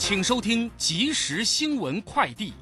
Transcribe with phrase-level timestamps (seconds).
[0.00, 2.54] 请收听即时新闻快递。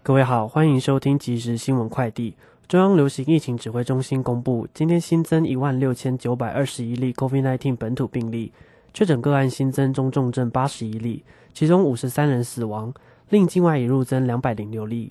[0.00, 2.36] 各位好，欢迎收听即时新闻快递。
[2.68, 8.52] 中央流行疫情指挥中心公布，今天新增一万六千九百二十一例 COVID-19 本土病例，
[8.94, 12.94] 确诊个案新增中重症八十一例，其中五十三人死亡，
[13.30, 15.10] 另境外已入增两百零六例。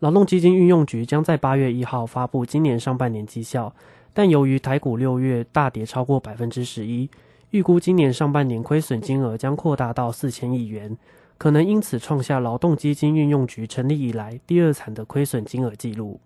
[0.00, 3.74] 劳动基金运用局将在八月一号发布今年上半年绩效，
[4.12, 7.08] 但由于台股六月大跌超过百分之十一，
[7.54, 10.98] 预估今年上半年亏损金额将扩大到四千亿元。
[11.38, 16.18] 可能因此创下劳动基金运用局成立以来第二惨的亏损金额纪录。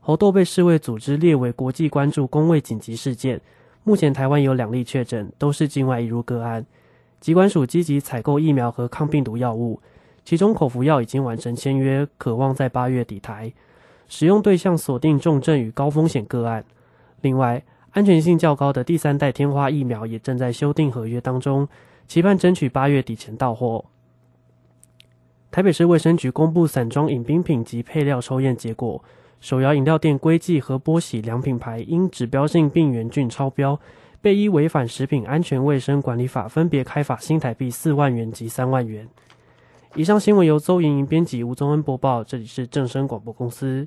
[0.00, 3.40] 猴痘被世卫组织列为国际关注公卫紧急事件。
[3.84, 6.66] 目前台湾有两例确诊，都是境外移入个案。
[7.20, 9.80] 疾管署积极采购疫苗和抗病毒药物，
[10.24, 13.52] 其中口服药已经完成签约，渴望在八月底台。
[14.08, 16.64] 使用对象锁定重症与高风险个案。
[17.20, 17.62] 另外，
[17.92, 21.68] 安全性较高的第三代天花疫苗也正在修订合约当中。
[22.06, 23.84] 期盼争取八月底前到货。
[25.52, 29.02] 台北市卫生局公布散装饮冰品及配料抽验结果，
[29.40, 33.78] 手摇饮料店龟记和波喜两品牌因指标性病原菌超标，
[34.20, 39.08] 被依违反食品安全卫生管理法分别开罚新台币四万元及三万元。
[39.94, 42.24] 以上新闻由周莹莹编辑，吴宗恩播报。
[42.24, 43.86] 这里是正声广播公司。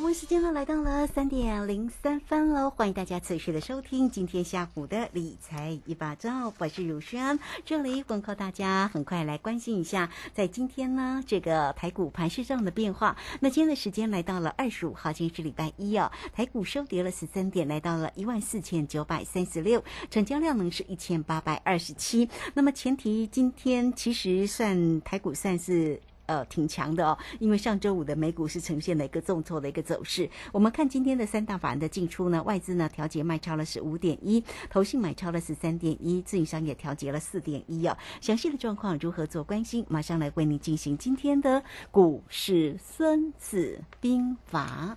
[0.00, 13.14] 我们时间呢来到了三点零三分喽，欢迎大家持续的收听今天下午的理财一把照，我是如轩，这里问候大家，很快来关心一下，在今天呢这个台股盘势上的变化。
[13.40, 22.26] 那今天的时间来到了二十五号，今天是礼拜一哦，台股收跌了十三点，来到了一万四千九百三十六，成交量呢是一千八百二十七。
[22.54, 26.00] 那么前提今天其实算台股算是。
[26.30, 30.30] 呃，挺强的哦，因为上周五的美股是呈现了一个重挫的一个走势。
[30.52, 37.98] 我们看今天的三大法人的进出呢，外资呢调节卖超了十五点一，投信买超了十三点一，自营商也调节了四点一哦。
[38.20, 44.96] 详细的状况如何做关心，马上来为您进行今天的股市孙子兵法。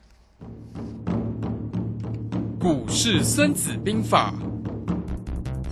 [2.59, 4.35] 股市孙子兵法。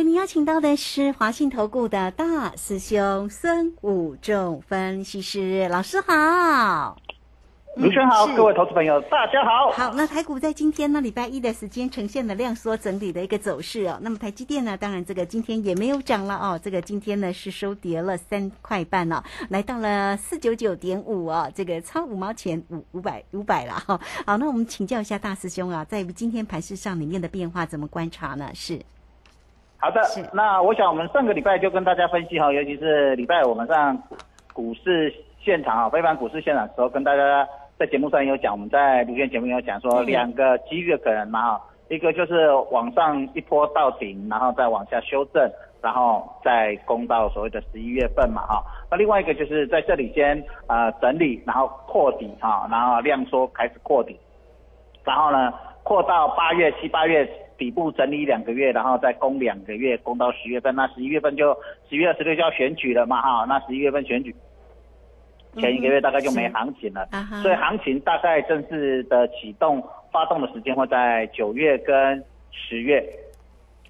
[0.00, 6.96] 为您邀请到的是华信投顾的大师兄孙武仲分析师老师好，
[7.76, 9.70] 卢生好，各位投资朋友大家好。
[9.72, 13.98] 好，那台股在今天呢礼拜一的时间呈现了量缩整理的一个走势哦。
[14.00, 24.00] 那么台积电呢，当然这个今天也没有涨了哦，这个今天呢是收跌了三块半哦，来到了四九九点五哦，这个超五毛钱五五百五百了哈。
[24.24, 28.50] 好，那我们请教一下大师兄啊，在今天盘市上里面的变化怎么观察呢？
[28.54, 28.80] 是。
[29.82, 30.02] 好的，
[30.34, 33.96] 那我想我们上个礼拜就跟大家分析哈，尤其是礼拜我们上
[34.52, 37.48] 股市现场啊，非凡股市现场的时候，跟大家
[37.78, 45.50] 在节目上有讲，我们在录线节目有讲说两个机遇可能嘛哈，一个就是往上一波到顶，然后再往下修正，
[45.80, 48.62] 然后再攻到所谓的十一月份嘛哈。
[48.90, 54.14] 那另外一个就是在这里先呃整理，然后扩底哈，然后量缩开始扩底，
[55.04, 55.50] 然后呢
[55.82, 57.26] 扩到八月七八月
[57.60, 61.54] 底部整理两个月，然后再攻两个月，攻到十月份，那十一月份就
[61.88, 64.34] 十一月二十六就要选举了嘛哈，那十一月份选举。
[65.56, 67.06] 前一个月大概就没行情了，
[67.42, 73.04] 所以行情大概正式的启动发动的时间会在九月跟十月，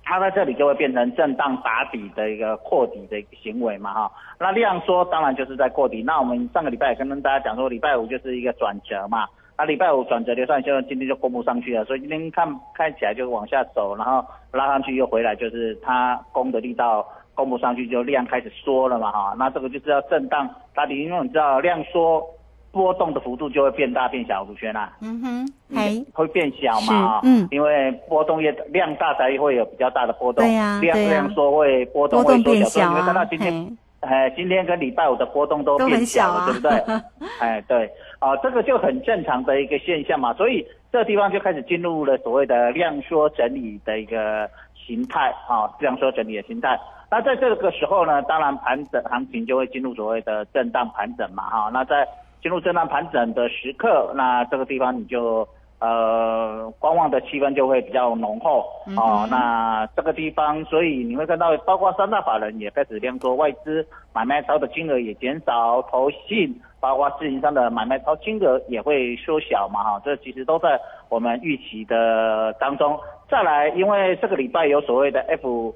[0.02, 4.10] 它在这里就会变成震荡打底的一个扩底的一个行为嘛哈。
[4.38, 6.02] 那量缩当然就是在扩底。
[6.02, 9.26] 那我们上个礼拜也跟大家讲说，礼拜五就是一个转折嘛。
[9.60, 19.34] 那礼拜五转折流算线今天就攻不上去了，所以今天看看起来就往下走，然后拉上去又回来，就是它攻的力道攻不上去就量开始缩了嘛哈。
[19.38, 22.24] 那这个就是要震荡打底，因为你知道量缩
[22.72, 24.96] 波动的幅度就会变大变小，卢轩啊。
[25.02, 27.20] 嗯哼，哎，会变小是嘛？
[27.24, 37.28] 嗯因为波动越量大才会有比较大的波动，对呀量量缩会波动变会缩小，所以你会小啊看到今天嘿，呃，今天跟礼拜五的波动都变小了，小啊对不对？
[37.40, 46.78] 哎，对，啊，这个就很正常的一个现象嘛，所以这个地方就开始进入了所谓的量缩整理的一个形态啊，量缩整理的形态。
[47.10, 52.06] 那在这个时候呢，当然盘整行情就会进入所谓的震荡盘整嘛，哈、那在
[52.40, 55.46] 进入震荡盘整的时刻，那这个地方你就
[55.80, 59.26] 呃观望的气氛就会比较浓厚嗯哦。
[59.30, 72.98] 那这个地方，所以你会看到，包括三大法人也开始量缩，外资买卖超的金额也减少，投信包括自营商的买卖超金额也会缩小嘛，哈，这其实都在我们预期的当中。
[73.28, 75.74] 再来，因为这个礼拜有所谓的 F。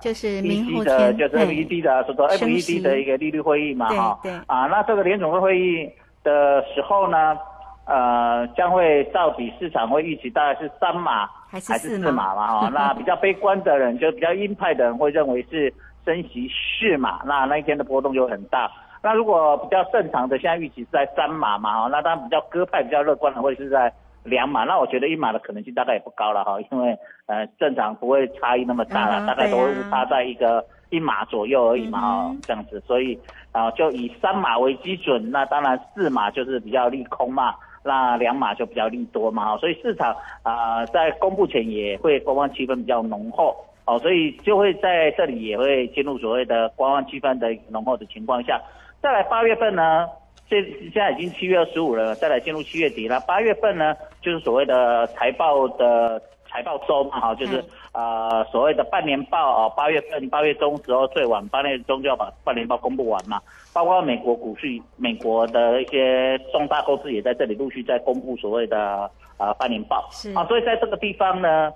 [0.00, 5.90] 就是明后的，天，就是嘿 FED 的，说说 FED 的一个利率会议嘛，哈，对啊，那这个联总会会议
[6.22, 7.36] 的时候呢，
[7.86, 12.34] 呃，将会到底市场会预期大概是三码还是四码？
[12.34, 15.72] 嘛，哈， 那比较悲观的人，就比较鹰派的人会认为是
[16.04, 18.70] 升息四码，那那一天的波动就很大。
[19.02, 23.92] 那如果比较正常的，现在预期是在三码嘛，哈，那当然比较鸽派、比较乐观的会是在
[24.22, 26.96] 两码，那我觉得一码的可能性大概也不高了哈，因为
[27.26, 29.58] 呃正常不会差异那么大了，嗯大概都
[29.90, 32.40] 差在一个一码左右而已嘛哈、嗯。
[32.42, 33.18] 这样子，所以
[33.52, 37.54] 啊、就以三码为基准，那当然四码就是比较利空嘛，
[37.84, 43.54] 那两码就比较利多嘛，所以市场啊、在公布前也会观望气氛比较浓厚。
[43.86, 48.58] 哦，所以就会在这里也会进入所谓的观望气氛的浓厚的情况下，
[49.02, 50.08] 再来八月份呢，
[50.48, 53.20] 这现在已经七月二十五了，再来进入七月底了。
[53.28, 56.18] 八月份呢，就是所谓的财报的
[56.54, 57.62] 财报周嘛，哈，就是、
[57.92, 63.40] 呃所谓的半年报啊，八月份八月中时候最晚八月中就要把半年报公布完嘛。
[63.72, 70.08] 包括美国股市、美国的一些重大公司也在这里陆续在公布所谓的呃半年报。
[70.36, 71.72] 啊，所以在这个地方呢，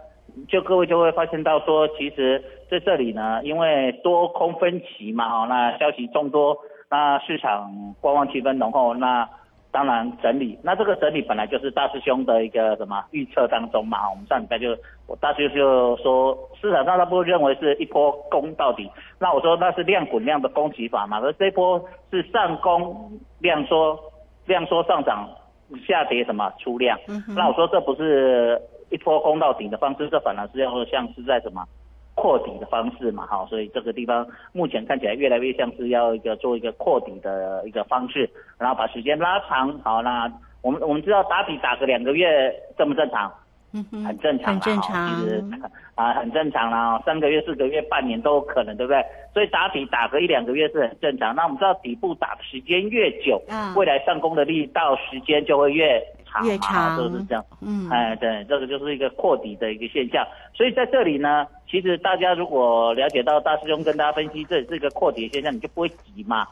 [0.46, 2.40] 就各位就会发现到说，其实
[2.70, 6.56] 在这里呢，因为多空分歧嘛，哈，那消息众多，
[6.88, 9.28] 那市场观望气氛浓厚，那
[9.78, 14.76] 当然整理，那这个整理本来就是大师兄的一个什么预测当中嘛，我们上礼拜就
[15.06, 18.90] 我大师兄就说市场上他不认为是一波攻到底，
[19.20, 21.80] 那我说那是量滚量的攻击法嘛，而这波
[22.10, 23.96] 是上攻量缩，
[24.46, 25.28] 量缩上涨，
[25.86, 26.98] 下跌什么出量，
[27.36, 28.60] 那我说这不是
[28.90, 31.64] 一波攻到顶的方式，这反而是要像是在什么
[32.20, 38.28] 扩底的方式嘛，哈，所以这个地方目前看起来越来越像是要一个做一个扩底的一个方式，
[38.58, 40.30] 然后把时间拉长，好，那
[40.62, 43.32] 我们我们知道打底打个两个月正不正常？
[43.74, 45.44] 嗯哼，很正常啦，很正常其实
[45.94, 49.04] 啊很正常啦，三个月、四个月、半年都有可能，对不对？
[49.34, 51.36] 所以打底打个一两个月是很正常。
[51.36, 57.44] 那我们知道底部打的时间越久，嗯未来上攻的力道时间就会越长嘛，越长就是这样。
[57.60, 60.26] 嗯，哎，对，这个就是一个扩底的一个现象。
[60.54, 66.46] 所以在这里呢，其实大家如果了解到大师兄跟大家分析这是一个扩底的现象，你就不会急嘛，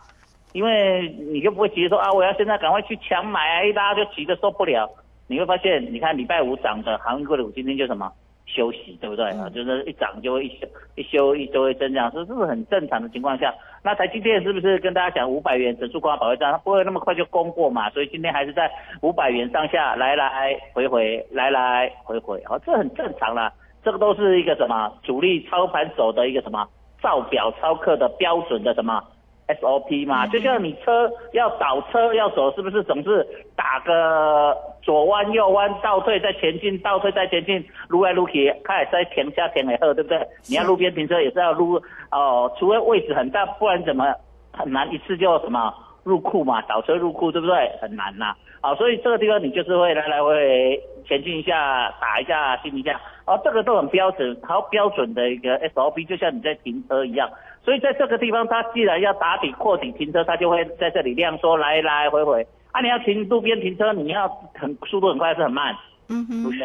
[0.53, 4.89] 因为你就不会急着说啊，我要现在赶快去抢买啊，一拉就急得受不了。
[5.27, 8.13] 你会发现，你看礼拜五涨的航运股的股今天就什么
[8.47, 9.51] 休息，对不对啊？
[9.53, 13.53] 就是一涨就会一休一休一周会增长，这是不是很正常的情况下？
[13.83, 17.91] 那台积电是不是跟大家讲五百元整数光保卫战，它不会那么快就攻过嘛？
[17.91, 18.71] 所以今天还是在
[19.01, 23.53] 五百元上下来来回回，来来回回，哦，这很正常啦。
[23.87, 26.67] 这个都是一个什么主力操盘手的一个什么
[27.01, 29.01] 造表操课的标准的什么
[29.47, 30.27] SOP 嘛？
[30.27, 33.25] 就像你车要倒车要走，是不是总是
[33.55, 40.19] 打个左弯右弯，倒退再前进，倒退再前进，撸来撸去，看再停下停以后，对不对？
[40.49, 44.13] 你要路边停车也是要撸哦，除非位置很大，不然怎么
[44.53, 47.71] 很难一次就什么入库嘛，倒车入库，对不对？
[47.81, 48.75] 很难呐、啊。
[48.75, 57.29] 所以这个地方你就是会来来回回前进一下，打一下，进一下，哦，这个都很标准，好标准的一个 SOP，就像你在停车一样。
[57.65, 62.47] 所以在这个地方，它既然要打底扩底停车，它就会在这里亮说来来回回。
[62.71, 65.75] 啊，你要停路边停车，你要很速度很快还是很慢？
[66.09, 66.63] 嗯哼，不是，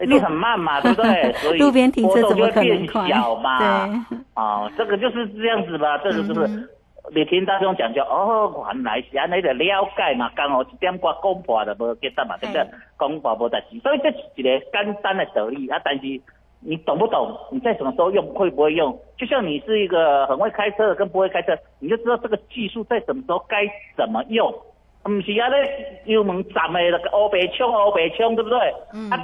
[0.00, 1.32] 一定很慢嘛， 对不对？
[1.34, 3.08] 所以路边停车就会怎么可能变快？
[3.08, 3.86] 小嘛。
[3.86, 6.46] 对，哦，这个就是这样子吧，这个是不是。
[6.48, 6.68] 嗯
[7.10, 12.70] 你听到这种讲究，哦，原来是安尼的了解嘛，刚好一点歌讲破就无记得嘛，对不对嘿？
[12.98, 15.80] 讲破无代志，所以这是一个简单的道理啊。
[15.84, 16.20] 但是
[16.60, 17.36] 你懂不懂？
[17.50, 18.96] 你在什么时候用，会不会用？
[19.18, 23.66] 就像你是一个很会开车的，跟不会开车，你就知道这个技术在什么时候该
[23.96, 24.54] 怎么用。
[25.02, 25.56] 不是啊，那
[26.04, 28.58] 油门站的那个欧北冲欧北冲，对不对？
[28.94, 29.18] 嗯啊，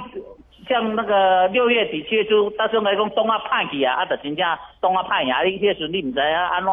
[0.67, 4.45] 像那个六月底七月初，大兄来讲东啊派去啊，啊，就真正
[4.81, 6.71] 东啊派啊，你迄时阵你唔知啊安怎，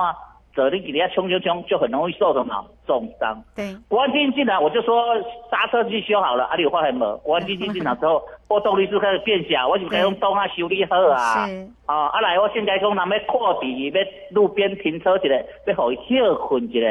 [0.57, 3.41] 走你给人家冲冲冲，就很容易受什么重伤。
[3.55, 5.15] 对，国安基金进来，我就说
[5.51, 7.05] 刹车机修好了，啊，你有发现没？
[7.23, 11.47] 国安基金进来之后，波动率就开始变小，我就该用东啊修理好啊。
[11.47, 16.87] 是，啊，啊来，我现在讲，那要扩地，要路边停车一个，要互伊歇困一个，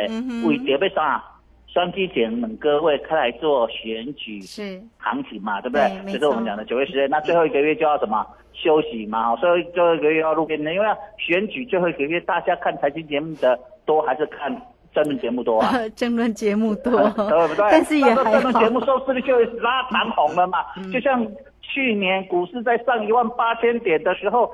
[0.47, 1.23] 为着要啥？
[1.75, 6.13] 双机前等各位开来做选举是，行情嘛，对不对？
[6.13, 14.49] 这是我们讲的九月十日，那最后一个月就要什么休息嘛，所以最后一个月要路边的，因为选举最后一个月，大家看财经节目的多还是看
[14.93, 15.73] 争论节目多啊？
[15.97, 17.67] 争论节目多， 对不对？
[17.69, 20.59] 但是也那时候还这种节目，收视率就拉长红了嘛。
[20.77, 21.27] 嗯就像
[21.61, 24.49] 去年股市在上一万八千点的时候，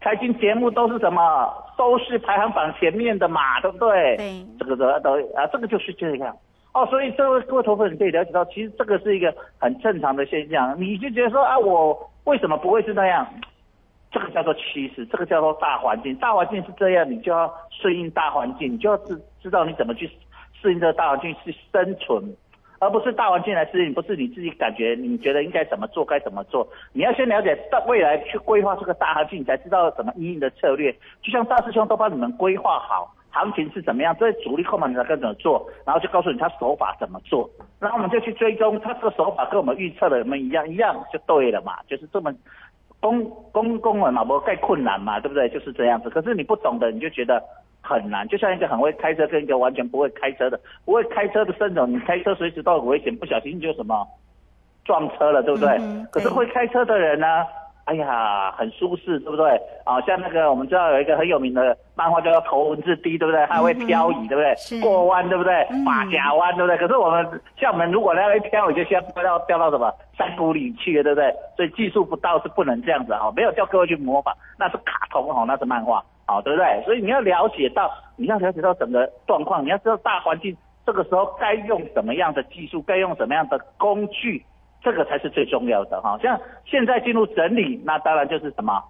[0.00, 4.16] 财经节目都是什么收视排行榜前面的嘛，对不对？
[4.16, 6.36] 对这个的都啊，这个就是这样。
[6.74, 10.74] 哦，所以这位各位投资人可以了解到，其实这个是一个很正常的现象。
[10.76, 13.24] 你就觉得说啊，我为什么不会是那样？
[14.10, 16.14] 这个叫做趋势，这个叫做大环境。
[16.16, 20.10] 大环境是这样，你就要顺应大环境，你就要知知道你怎么去
[20.60, 22.36] 适应这个大环境去生存，
[22.80, 26.66] 而不是大环境来适应，不是你自己感觉你觉得应该怎么做该怎么做。
[26.92, 30.92] 你要先了解到未来去规划这个大环境，你才知道怎么应应的策略。
[31.22, 33.14] 就像大师兄都帮你们规划好。
[33.34, 34.16] 行情是怎么样？
[34.18, 37.50] 这些主力控盘你该怎么做，然后就告诉你他手法怎么做，
[37.80, 42.32] 然后我们就去追踪他这个手法跟我们预测的有没有一样，一样就对了嘛，就是这么
[43.00, 45.48] 公公公文嘛，不盖困难嘛，对不对？
[45.48, 46.08] 就是这样子。
[46.08, 47.42] 可是你不懂的，你就觉得
[47.82, 48.26] 很难。
[48.28, 54.06] 就像一个很会开车跟一个完全不会开车的，不会开车的身手，你开车随时都有危险，不小心就什么
[54.84, 55.76] 撞车了，对不对？
[56.12, 57.26] 可是会开车的人呢？
[57.84, 59.60] 哎呀，很舒适，对不对？
[59.84, 63.44] 啊，像那个我们知道有一个很有名的漫画叫做《头文字 D》，对不对？
[63.46, 64.80] 它会漂移，对不对？
[64.80, 65.80] 过弯，对不对嗯？
[65.84, 66.78] 马甲弯，对不对？
[66.78, 71.34] 可是我们像我们如果那样一漂移，就先掉到掉到什么山谷里去了，对不对？
[71.56, 76.82] 所以技术不到是不能这样子啊，没有叫各位去模仿，那是卡通哦，那是漫画，好，对不对？
[76.86, 84.42] 所以你要了解到，你要了解到整个状况，你要知道大环境，这个时候该用什么样的技术，该用什么样的工具。
[84.84, 88.80] 这个才是最重要的哈，像现在进入整理，那当然就是什么，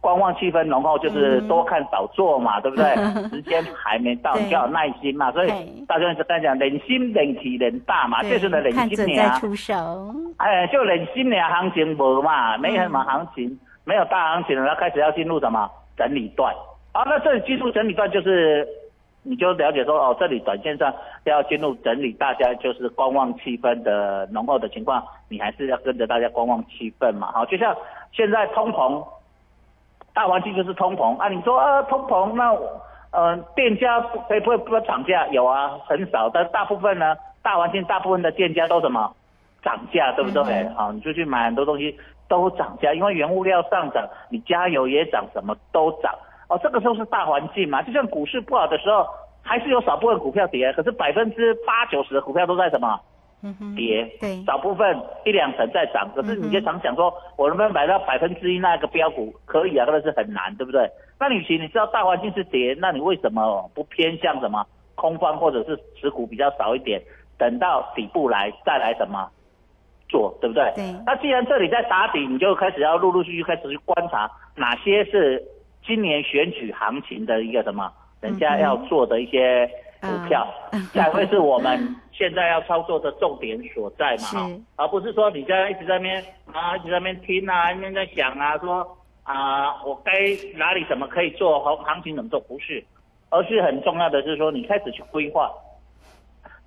[0.00, 2.84] 观望气氛浓厚，就是嗯多看少做嘛， 对不对？
[3.30, 5.30] 时间还没到，你就要有耐心嘛。
[5.32, 5.48] 所以
[5.86, 9.16] 大家一直在讲，忍心忍气忍大嘛，就是忍心呢。
[9.16, 9.74] 再出手，
[10.38, 16.52] 哎，就忍心呢，行情无嘛，没什么行情，没有大行情了，开始要进入什么整理段。
[16.92, 18.66] 好，那这里进入整理段就是，
[19.26, 27.32] 你就了解说，哦，这里短线上要进入整理，大家就是观望气氛的浓厚的情况，你还是要跟着大家观望气氛嘛。
[27.32, 27.74] 好，就像
[28.12, 29.02] 现在通膨，
[30.12, 32.54] 大环境就是通膨啊，你说啊通膨，那
[33.12, 35.26] 呃店家不会不会不会涨价？
[35.28, 39.10] 有啊，很少，但大部分呢，大环境大部分的店家都什么
[39.62, 40.42] 涨价，对不对？
[40.44, 46.12] 嗯啊，你就去买很多东西都涨价，因为原物料上涨，你加油也涨，什么都涨。
[46.48, 49.06] 哦，这个时候是大环境嘛，就像股市不好的时候，
[49.42, 53.00] 还是有少部分股票跌，可是百分之八九十的股票都在什么
[53.42, 54.04] 嗯哼，跌？
[54.20, 59.34] 对，少部分一两成在涨，可是你就常想说，我能不能买到百分之一那个标股？
[59.44, 60.88] 可以啊，但是很难，对不对？
[61.18, 67.00] 那与其你知道大环境是跌，那你为什么不偏向什么空方或者是持股比较少一点，
[67.38, 69.28] 等到底部来再来什么
[70.08, 70.72] 做，对不对？
[70.74, 75.42] 对那既然这里在打底，你就开始要陆陆续续开始去观察哪些是
[75.86, 79.68] 今年选举行情的一个什么人家要做的一些
[80.00, 80.82] 股票，嗯。
[80.92, 90.12] 才会是我们现在要操作的重点所在嘛，哈，而不是说你在一直在那边啊，一直在那边听啊，一边在想啊，说啊，我该
[90.56, 92.82] 哪里怎么可以做，行行情怎么做，不是，
[93.30, 95.50] 而是很重要的是说，你开始去规划。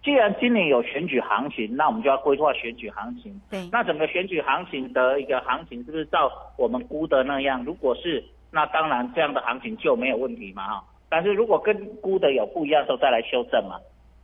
[0.04, 3.42] 既然今年有选举行情，那我们就要规划选举行情。
[3.50, 7.64] 对，那整个选举行情的一个行情是不是照我们估的那样？
[7.66, 8.24] 如果是，
[8.58, 10.84] 那当然这样的行情就没有问题嘛哈。
[11.08, 13.76] 但是如果跟估的有不一样的时候，再来修正嘛。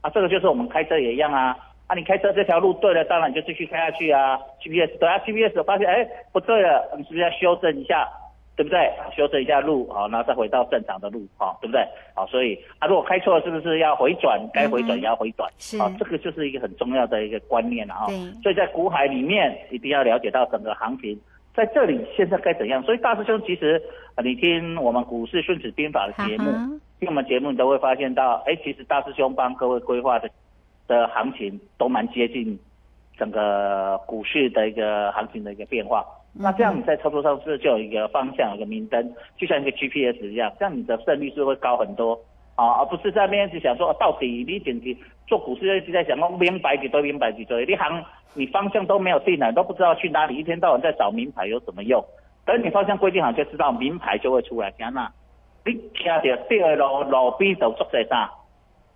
[0.02, 1.56] 啊，这个就是我们开车也一样啊。
[1.86, 4.40] 啊，你开车这条路对了，当然你就继续开下去啊。
[4.60, 8.10] GPS 等下，GPS 我发现哎不对了，你是不是要修正一下
[8.56, 8.92] 对不对？
[9.16, 11.88] 修正一下路，好，然后再回到正常的路，好，对不对？
[12.16, 14.40] 好，所以啊，如果开错了，是不是要回转？
[14.52, 18.08] 该回转也要回转，是啊，这个就是一个很重要的一个观念了哈。
[18.08, 21.20] 对所以在股海里面，一定要了解到整个行情
[21.56, 22.82] 在这里现在该怎样。
[22.84, 23.82] 所以大师兄其实，
[24.16, 26.52] 啊，你听我们股市顺子兵法的节目，
[27.00, 30.30] 听我们节目你都会发现到，哎，其实大师兄帮各位规划的
[30.88, 32.60] 的行情都蛮接近
[33.18, 36.06] 整个股市的一个行情的一个变化。
[36.36, 42.20] 那这样你在操作上是不是就有一个方向，有一个明灯，就像一个 GPS 一样，这样你的胜率是会高很多
[42.56, 48.06] 啊，而不是在那边一直想说、啊到底你整体做股市一直在想说明白几多，明白几多，你行
[48.36, 52.04] 你方向都没有定了，都不知道去哪里，一天到晚在找名牌有什么用？
[52.46, 54.70] 等你方向规定好，就知道名牌就会出来。
[54.72, 55.12] 天哪，
[55.66, 58.30] 你听到第二路路边都做在啥？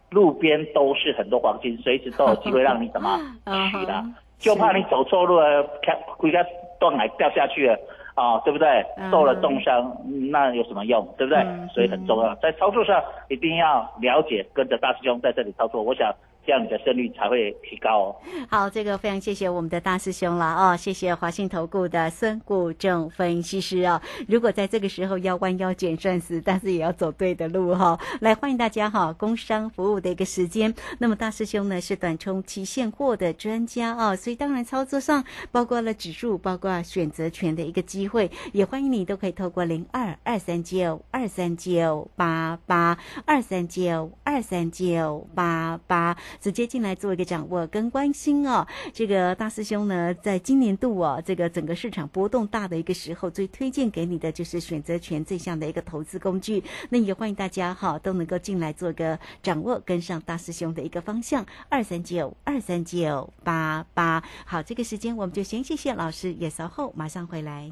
[0.10, 6.46] 路边都是很多黄金，随时都有机会让你怎么 嗯取的哼，就怕你走错路了，开回家
[6.80, 7.78] 断崖掉下去了。
[8.18, 9.12] 啊，对不对嗯？
[9.12, 11.08] 受了重伤，嗯那有什么用？
[11.20, 11.38] 对不对？
[11.44, 16.12] 嗯所以很重要，在操作上一定要了解，跟着大师兄在这里操作，我想
[16.48, 18.16] 这样你的胜率才会提高哦。
[18.50, 24.02] 好，这个非常谢谢我们的大师兄了哦，谢谢华信投顾的孙顾正分析师哦。
[24.30, 30.74] 如果在这个时候要弯腰捡钻石，但是也要走对的路哈、来，欢迎大家哈、工商服务的一个时间。
[31.00, 48.66] 那么大师兄呢是短冲期现货的专家哦，所以当然操作上包括了指数，包括选择权的一个机会，也欢迎你都可以透过零二二三九二三九八八二三九二三九八八直接进来做一个掌握跟关心哦。
[48.94, 56.64] 这个大师兄呢，在今年度哦，这个整个市场波动大的一个时候，最推荐给你的就是选择权这项的一个投资工具。
[56.90, 64.24] 那也欢迎大家哈都能够进来做个掌握，跟上大师兄的一个方向，二三九二三九八八。
[64.46, 67.72] 好，这个时间我们就先谢谢老师，也稍后马上回来。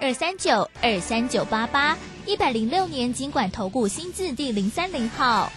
[0.00, 5.50] 二三九二三九八八，一百零六年经管投顾新字第零三零号。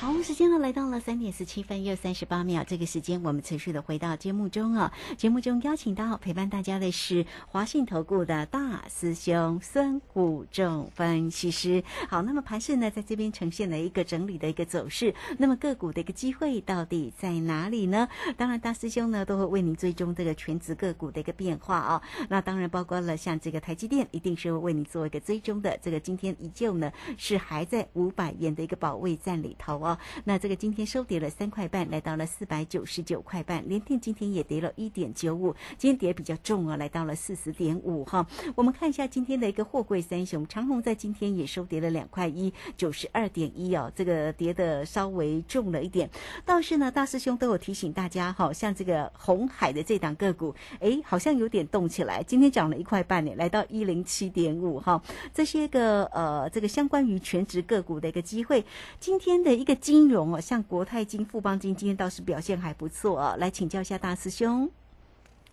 [0.00, 4.90] 好，时间呢来到了三点十七分又三十八秒，这个时间我们持续的回到节目中啊。
[5.18, 11.84] 节目中邀请到陪伴大家的是华信投顾的大师兄孙谷正分析师。
[12.08, 18.08] 好，那么盘势呢在这边呈现了一个整理的一个走势，那么个股的一个机会到底在哪里呢？
[18.38, 22.00] 当然，大师兄呢都会为您追踪这个全职个股的一个变化啊。
[22.30, 25.78] 那当然包括了像这个台积电，一定是会为你做一个追踪的。
[25.82, 29.89] 这个今天依旧呢是还在五百元的一个保卫战里头哦。
[30.24, 33.66] 那这个今天收跌了三块半，来到了四百九十九块半。
[33.68, 38.26] 联电今天也跌了一点九五，今天跌比较重啊，来到了四十点五哈。
[38.54, 46.08] 我们看一下今天的一个货柜三雄，长虹在今天也收跌了两块一，九十二点一哦，这个跌的稍微重了一点。
[46.44, 55.00] 倒是呢，大师兄都有提醒大家哈，像这个红海的这档个股，诶，好像有点动起来，今天涨了一块半呢，来到一零七点五哈。
[55.32, 58.64] 这些个呃，这个相关于全职个股的一个机会，
[58.98, 64.68] 今天的一个金融哦，像国泰金、富邦金今天倒是表现还不错啊，来请教一下大师兄。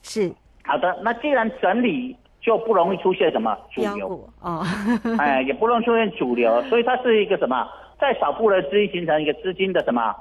[0.04, 0.32] 是。
[0.64, 4.62] 好的，那既然整理，就不容易出现什么主流，哦，
[5.18, 7.66] 哎，也不容易出现主流，所以它是一个什么，
[8.00, 10.14] 在少部分资金形成一个资金的什么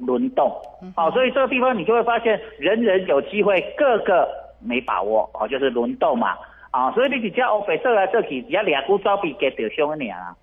[0.00, 0.52] 轮动，
[0.94, 4.28] 好、所以这个地方你就会发现，人人有机会，个个
[4.60, 6.36] 没把握，哦，就是轮动嘛，
[6.70, 10.36] 啊，所以你只要欧北社来这起，只要两股招比给得凶一点啊，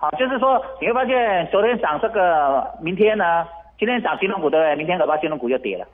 [0.00, 3.46] 好，就是说你会发现昨天涨这个，明天呢，
[3.78, 4.74] 今天涨金融股对不对？
[4.74, 5.86] 明天搞不好金融股就跌了，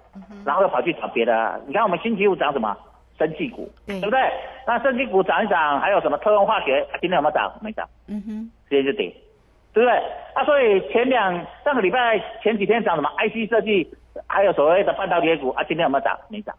[0.44, 1.60] 然后又跑去找别的。
[1.66, 2.76] 你看我们星期五涨什么？
[3.18, 4.20] 生技股，对不对？
[4.66, 6.82] 那生技股涨一涨，还有什么特用化学？
[6.92, 7.50] 啊今天有没有涨？
[7.60, 9.08] 没涨，嗯哼，直接就跌，
[9.72, 9.98] 对不对？
[10.34, 11.32] 啊，所以前两
[11.64, 13.90] 上个礼拜前几天涨什么 IC 设计，
[14.28, 16.16] 还有所谓的半导体股啊，今天有没有涨？
[16.28, 16.54] 没涨。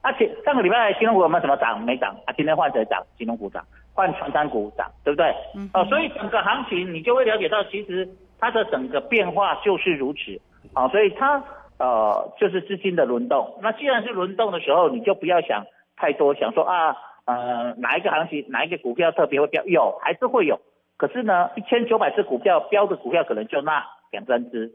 [0.00, 1.80] 而且上个礼拜金融股有没有什么涨？
[1.80, 3.02] 没涨啊，今天换谁涨？
[3.18, 3.64] 金融股涨，
[3.98, 5.34] 换传单股涨，对不对？
[5.56, 8.08] 嗯哦，所以整个行情你就会了解到，其实
[8.38, 10.40] 它的整个变化就是如此。
[10.72, 11.42] 好、所以它
[11.80, 13.58] 呃就是资金的轮动。
[13.60, 15.64] 那既然是轮动的时候，你就不要想
[15.96, 20.60] 太多，想说啊呃哪一个行情哪一个股票特别会飙，有还是会有。
[20.96, 24.70] 可是呢，一千九百只股票标的股票可能就那两三只，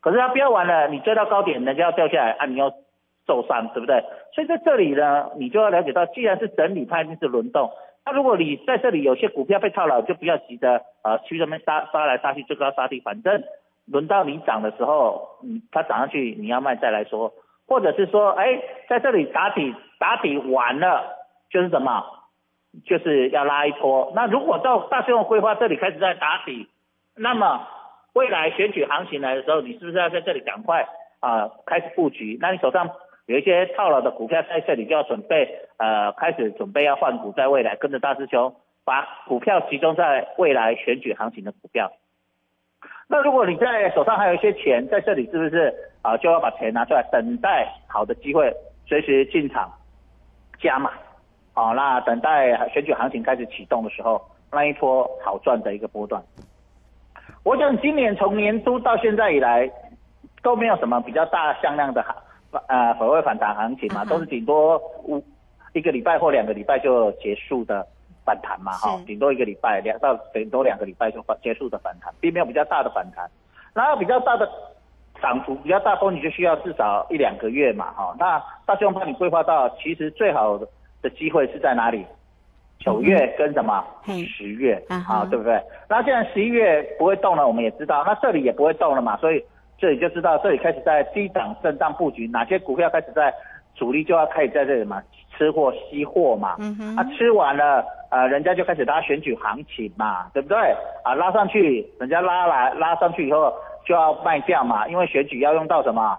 [0.00, 2.72] 可是它标完了，你追到高点，人家要掉下来啊，你要
[3.28, 4.02] 受伤，对不对？
[4.34, 7.70] 所以在这里呢，你就要了解到，既然是整理，它一定是轮动。
[8.06, 13.42] 那如果你在这里有些股票被套牢，就不要急着呃去这边杀杀来杀去，追高杀低，反正
[13.84, 17.34] 轮到你涨的时候，嗯，它涨上去你要卖再来说，
[17.66, 21.02] 或者是说，哎，在这里打底打底完了，
[21.50, 22.04] 就是什么，
[22.84, 24.12] 就是要拉一波。
[24.14, 26.68] 那如果到大信用规划这里开始在打底，
[27.16, 27.66] 那么
[28.12, 30.86] 未来选举行情来的时候，你是不是要在这里赶快
[31.18, 32.38] 啊、开始布局？
[32.40, 32.88] 那你手上
[33.26, 41.92] 有一些套牢的股票在这里，就要准备呃开始准备要换股，在未来跟着大师兄把股票集中在未来选举行情的股票。
[43.08, 48.54] 那如果你在手上还有一些钱在这里，是不是啊、就要把钱拿出来，等待好的机会，
[48.86, 49.68] 随时进场
[50.60, 50.92] 加码？
[51.52, 56.22] 好、那等待选举行情开始启动的时候，那一波好赚的一个波段。
[57.42, 59.68] 我想今年从年初到现在以来，
[60.44, 62.14] 都没有什么比较大向量的行
[62.68, 65.22] 呃所谓反弹行情嘛，都是顶多五
[65.72, 67.86] 一个礼拜或两个礼拜就结束的
[68.24, 73.28] 反弹嘛，哈，顶多一个礼拜两到顶多两个礼拜就结束的反弹，并没有比较大的反弹。
[73.74, 74.48] 然后比较大的
[75.20, 78.16] 涨幅比较大风，你就需要至少一两个月嘛，哈。
[78.18, 80.58] 那大雄帮你规划到，其实最好
[81.02, 82.04] 的机会是在哪里？
[82.78, 83.84] 九月跟什么？
[84.26, 85.60] 十月啊，对不对？
[85.88, 89.42] 那既然十一月不会动了，我们也知道，那这里也不会动了嘛，所以
[89.78, 93.32] 这里就知道这里开始在低档震荡布局，哪些股票开始在
[93.74, 95.02] 主力就要开始在这里嘛，
[95.36, 96.56] 吃货吸货嘛，
[96.96, 100.56] 啊，吃完了，呃，人家就开始拉选举行情嘛，对不对？
[101.04, 103.52] 啊，拉上去，人家拉来拉上去以后
[103.84, 106.18] 就要卖掉嘛，因为选举要用到什么？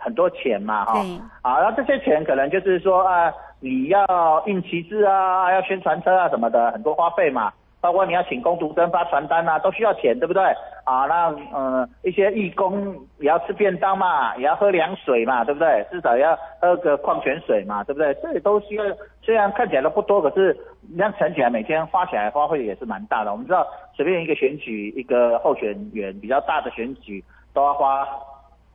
[0.00, 4.06] 很多钱嘛，哈、对，啊，那这些钱可能就是说啊，你要
[4.46, 7.52] 印旗帜啊，要宣传车啊什么的，很多花费嘛。
[7.80, 10.42] 包括你要请工读生发传单啊，都需要钱，对不对？
[10.84, 15.86] 啊，那嗯、呃一些义工也要吃便当嘛，也要喝凉水嘛，对不对？
[15.90, 18.12] 至少要喝个矿泉水嘛，对不对？
[18.22, 18.84] 这些都需要，
[19.22, 20.56] 虽然看起来都不多，可是
[20.90, 23.30] 你样乘起来每天花起来花费也是蛮大的。
[23.30, 28.06] 我们知道，随便一个选举，一个候选人比较大的选举都要花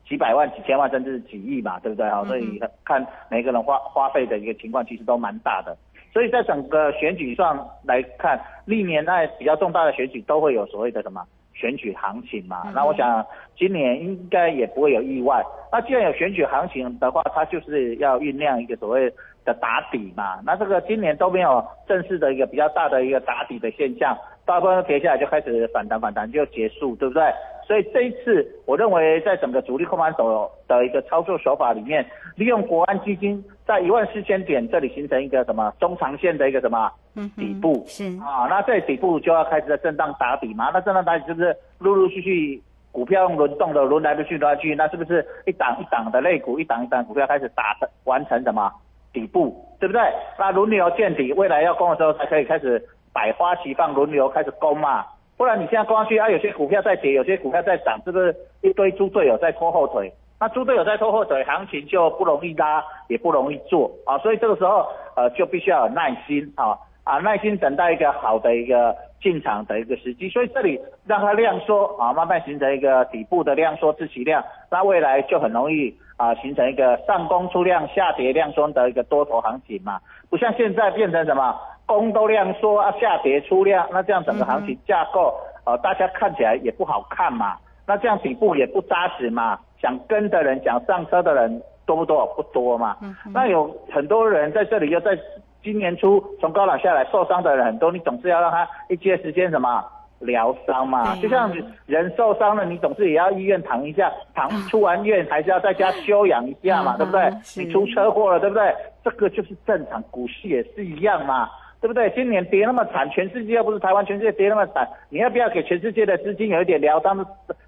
[0.07, 2.07] 几百万、几千万，甚至几亿嘛，对不对？
[2.09, 5.75] 好，所以看每个人花花费的一个情况，其实都蛮大的。
[6.13, 12.71] 所以在整个选举上来看，历年在比较重大的选举都会有所谓的什么选举行情嘛。
[12.75, 13.25] 那我想
[13.57, 15.43] 今年应该也不会有意外。
[15.71, 19.11] 那既然有选举行情的话，它就是要酝酿一个所谓
[19.43, 20.39] 的打底嘛。
[20.45, 27.23] 那这个今年都没有正式的一个比较大的一个打底的现象，大部分跌下来就开始反弹，反弹就结束，对不对？
[27.65, 36.91] 所以这一次，我认为在整个主力控盘手的一个操作手法里面，利用国安基金在一万四千点这里形成一个什么中长线的一个什么
[37.37, 48.71] 底部，是啊，那这底部就要开始在震荡打底嘛，那震荡打底是不是陆陆续续股票用轮动的轮来轮去轮来去，那是不是一档一档的类股，一档一档股票开始打的完成什么
[49.13, 50.01] 底部，对不对？
[50.37, 55.05] 那轮流见底，未来要攻的时候才可以开始百花齐放，轮流开始攻嘛。
[55.35, 60.11] 不然你现在光去啊，有些股票在跌，有些股票在涨，是不是一堆猪队友在拖后腿？
[60.39, 64.17] 那猪队友在拖后腿，行情就不容易拉，也不容易做啊。
[64.19, 70.29] 所以这个时候呃就必须要有耐心啊啊，耐心等待一个好的一个进场的一个时机。
[70.29, 79.99] 所以这里让它量缩啊，慢慢形成一个底部的量缩自起量，那未来就很容易啊形成一个上攻出量，下跌量缩的一个多头行情嘛。
[80.29, 85.33] 不像现在变成什么攻都量缩啊，下跌出量，那这样整个行情架构
[85.65, 87.57] 呃大家看起来也不好看嘛。
[87.85, 92.25] 那这样底部也不扎实嘛，想跟的人，想上车的人多不多？
[92.35, 92.95] 不多嘛。
[93.33, 95.17] 那有很多人在这里又在
[95.61, 99.83] 今年初从高档下来受伤的人很多，你总是要让他一些时间什么
[100.19, 101.13] 疗伤嘛。
[101.17, 101.51] 就像
[101.85, 107.29] 人受伤了，你总是也要医院躺一下，躺出完院还是要在家休养一下嘛，对不对？
[107.57, 108.73] 你出车祸了，对不对？
[109.03, 111.49] 这个就是正常，股市也是一样嘛。
[111.83, 112.09] 对不对？
[112.11, 117.25] 今年跌那么惨，全世界又不是台湾，全世界跌那么惨，你要不要给全世界的资金有一点疗伤的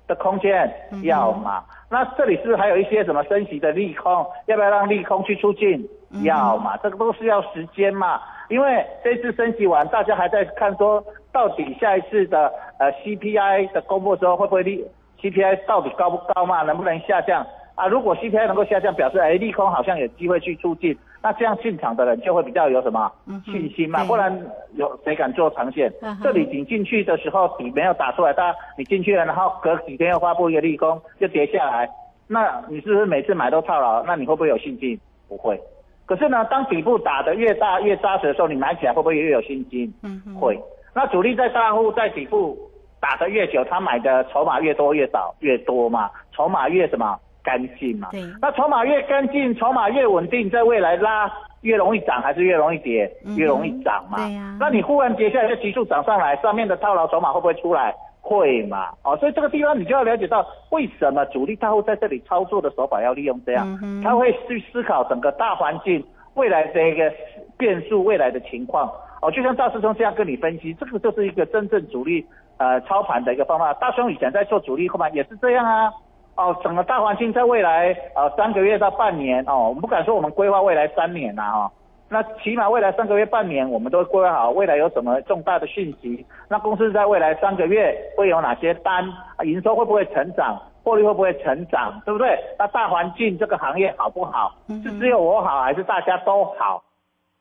[0.07, 0.73] 的空间？
[1.03, 1.61] 要嘛。
[1.89, 4.25] 那这里是不是还有一些什么升息的利空？
[4.45, 5.85] 要不要让利空去出尽？
[6.23, 6.77] 要嘛。
[6.77, 8.21] 这个都是要时间嘛。
[8.47, 12.49] 因为这次升息完，大家还在看说，到底下一次的
[12.79, 14.85] 呃 CPI 的公布之后会不会利
[15.21, 16.61] CPI 到底高不高嘛？
[16.61, 17.45] 能不能下降？
[17.75, 23.11] 啊，如果 CPI 能够下降，表示哎利空好像有机会去促进，那这样进场的人就会比较有什么
[23.45, 24.31] 信心嘛，不然
[24.75, 25.91] 有谁敢做长线？
[26.21, 31.89] 这里你进去的时候底没有打出来，大家你进去了，然后隔几天又发布一个利空，就跌下来，
[32.27, 34.03] 那你是不是每次买都套牢？
[34.03, 34.99] 那你会不会有信心？
[35.27, 35.59] 不会。
[36.05, 39.91] 可是呢，当底部打得越大越扎实的时候，你买起来会不会越有信心？
[40.03, 40.61] 嗯会。
[40.93, 42.55] 那主力在大户在底部
[43.01, 48.09] 打得越久，他买的筹码越多越少越多嘛，筹码越什么干净嘛。
[48.11, 51.31] 对，那筹码越干净，筹码越稳定，在未来拉
[51.61, 53.09] 越容易涨还是越容易跌？
[53.37, 54.17] 越容易涨嘛。
[54.17, 54.57] 对呀。
[54.59, 57.95] 那你忽然跌下来，就急速涨上来，上面的套牢筹码会不会出来？
[58.27, 58.87] 会嘛？
[59.03, 66.03] 哦，所以这个地方你就要了解到，为什么主力大户在这里操作的手法要利用这样，他会去思考整个大环境
[66.33, 67.13] 未来的一个
[67.55, 68.91] 变数，未来的情况。
[69.21, 72.25] 哦，就像大师兄这样跟你分析，这个就是一个真正主力
[72.57, 73.71] 呃操盘的一个方法。
[73.75, 75.91] 大师兄以前在做主力后盘也是这样啊。
[76.35, 81.71] 哦，整个大环境在未来呃三个月到半年哦，我们不敢说我们规划未来三年呐哈。
[82.07, 86.23] 那起码未来三个月、半年，我们都规划好未来有什么重大的讯息。
[86.47, 89.03] 那公司在未来三个月会有哪些单？
[89.43, 90.55] 营收会不会成长？
[90.83, 91.99] 获利会不会成长？
[92.05, 92.39] 对不对？
[92.59, 94.53] 那大环境这个行业好不好？
[94.67, 96.83] 是只有我好，还是大家都好？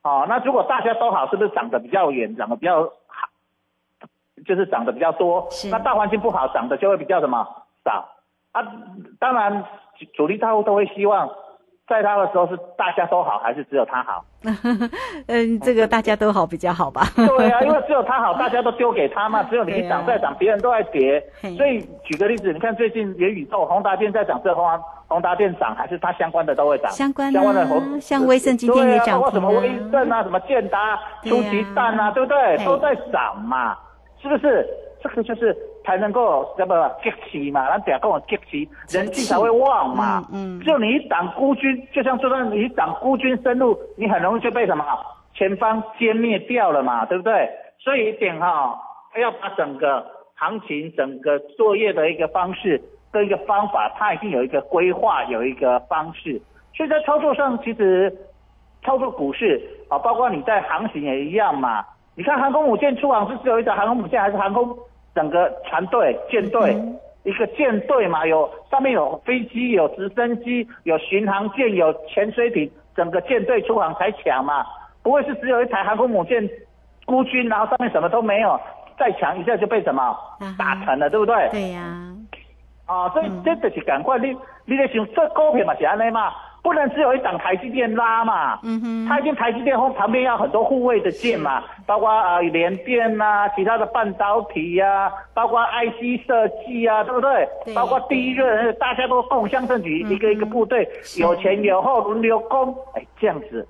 [0.03, 3.29] 哦，那如果大家都好，是不是涨得比较远，涨得比较好？
[4.47, 5.47] 就是涨得比较多。
[5.71, 7.47] 那大环境不好，涨得就会比较什么
[7.85, 8.09] 少？
[8.55, 8.63] 啊，
[9.19, 9.65] 当然
[10.17, 11.29] 主力大户都会希望。
[11.87, 14.25] 在他的时候是大家都好，还是只有他好？
[15.29, 17.03] 嗯，这个大家都好比较好吧？
[17.15, 19.43] 对啊，因为只有他好，大家都丢给他嘛。
[19.53, 21.23] 只有你涨在涨，别人都在跌。
[21.59, 24.67] 所以举个例子，你看最近元宇宙、宏达电在涨，这宏
[25.09, 26.91] 宏达电涨，还是它相关的都会涨？
[26.91, 32.65] 相关相关的，像威盛今天也涨包括什么威盛啊，什么建达、出奇蛋啊，对不对？
[32.65, 33.77] 都在涨嘛，
[34.23, 34.67] 是不是？
[35.03, 35.55] 这个就是
[35.85, 40.25] 才能够什么激起嘛，咱讲跟我激起，人气才会旺嘛。
[40.33, 44.85] 嗯，就你一党孤军，就像就算你一党孤军深入，你很容易就被什么
[45.35, 47.51] 前方歼灭掉了嘛，对不对？
[47.79, 48.81] 所以一点哈，
[49.21, 52.81] 要把整个行情、整个作业的一个方式
[53.13, 56.41] 跟一个方法，它一定有一个规划，有一个方式。
[56.75, 58.11] 所以在操作上，其实
[58.83, 61.85] 操作股市啊，包括你在航行也一样嘛。
[62.17, 64.75] 你看航空母舰出航是只有一条航空母舰，还是航空？
[65.15, 66.77] 整个船队、舰队，
[67.23, 74.65] 一个舰队嘛，有上面有飞机、有直升机、有巡航舰、有潜水艇，整个舰队出航才抢嘛，
[75.03, 76.49] 不会是只有一台航空母舰
[77.07, 78.61] 孤军，然后上面什么都没有，
[78.99, 80.17] 再抢一下就被什么
[80.59, 81.49] 打沉了，对不对？
[81.51, 81.83] 对呀。
[82.87, 86.33] 啊，所以这就是赶快，你你得想这股票嘛是安尼嘛。
[86.65, 97.47] 不能只有一档台积电拉嘛，嗯哼，它一定台积电后旁边要很多护卫的舰嘛，包括啊联电呐，其他的半导体呀，包括 IC 设计啊，对不对？
[97.75, 103.69] 包括第一热，大家都共襄盛举，一个一个部队有前有后轮流攻，哎，这样子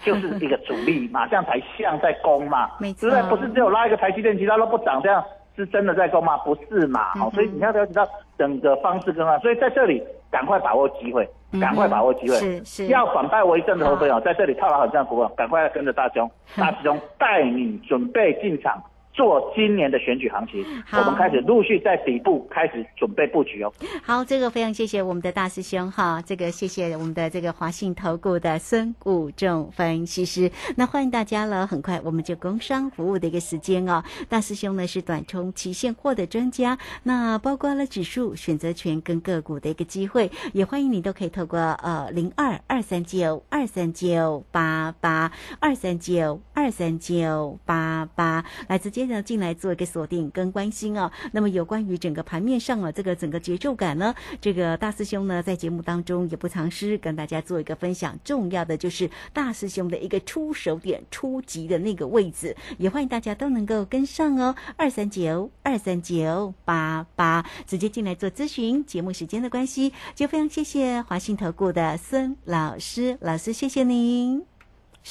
[0.00, 2.68] 就是 一个主力，马上才像在攻嘛，
[3.00, 3.22] 对不对？
[3.30, 6.36] 不是只有拉一个台积电，其他都不涨，这样是真的在攻吗？
[6.38, 8.04] 不是嘛，好，所以你要了解到
[8.36, 11.28] 整个方式跟啊，所以在这里赶快把握机会。
[11.60, 18.82] 赶快把握机会，是是，要反败为胜的投资友，在这里套牢好这样股，赶快跟着大兄， 大师兄带你准备进场。
[19.16, 23.72] 做今年的选举行情，我们开始陆续在底部开始准备布局哦。
[24.02, 30.50] 好，这个非常谢谢我们的大师兄哈，这个谢谢我们的这个华信投顾的孙武仲分析师。
[30.76, 34.04] 那欢迎大家了，很快我们就工商服务的一个时间哦。
[34.28, 49.05] 大师兄呢是短冲期现货的专家，那包括了指数、选择权跟个股的一个机会，也欢迎你都可以透过呃零二二三九二三九八八二三九二三九八八来直接。
[49.06, 51.10] 呢进来做一个锁定跟关心哦。
[51.32, 58.18] 那么有关于整个盘面上啊，这个整个节奏感呢，这个大师兄呢在节目当中也不藏私，跟大家做一个分享。
[58.24, 64.54] 重要的就是大师兄的一个出手点、出级的那个位置，也欢迎大家都能够跟上哦。
[64.76, 68.84] 二三九二三九八八，直接进来做咨询。
[68.84, 74.55] 节目时间的关系，就非常谢谢华信投顾的孙老师，老师谢谢您。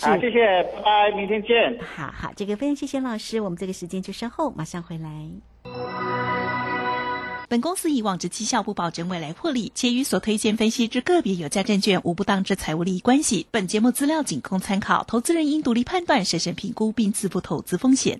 [0.01, 1.79] 好，谢谢，拜拜，明天见。
[1.95, 5.09] 好好，这个非常谢谢老师，我们这个时间就稍后马上回来。
[7.47, 13.47] 本公司以往之绩效不保证未来获利，且与所推荐分析之个别有价证券无不当之财务利益关系。
[13.51, 18.19] 本节目资料仅供参考，投资人应独立判断、审慎评估并自负投资风险。